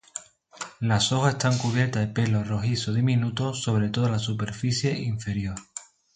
[0.79, 5.53] Las hojas están cubiertas de pelos rojizo diminutos sobre toda la superficie inferior.